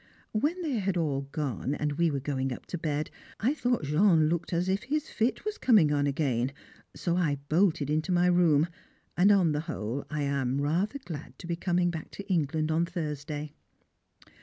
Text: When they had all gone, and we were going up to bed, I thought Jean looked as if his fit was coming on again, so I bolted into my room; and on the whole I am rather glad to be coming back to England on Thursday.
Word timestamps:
When 0.31 0.59
they 0.63 0.79
had 0.79 0.97
all 0.97 1.27
gone, 1.31 1.75
and 1.75 1.91
we 1.93 2.09
were 2.09 2.19
going 2.19 2.51
up 2.51 2.65
to 2.73 2.77
bed, 2.79 3.11
I 3.39 3.53
thought 3.53 3.83
Jean 3.83 4.29
looked 4.29 4.51
as 4.51 4.67
if 4.67 4.81
his 4.85 5.11
fit 5.11 5.45
was 5.45 5.59
coming 5.59 5.93
on 5.93 6.07
again, 6.07 6.53
so 6.95 7.15
I 7.17 7.35
bolted 7.49 7.87
into 7.87 8.11
my 8.11 8.25
room; 8.25 8.67
and 9.15 9.31
on 9.31 9.51
the 9.51 9.59
whole 9.69 10.07
I 10.09 10.23
am 10.23 10.59
rather 10.59 10.97
glad 10.97 11.37
to 11.37 11.45
be 11.45 11.55
coming 11.55 11.91
back 11.91 12.09
to 12.13 12.27
England 12.27 12.71
on 12.71 12.87
Thursday. 12.87 13.53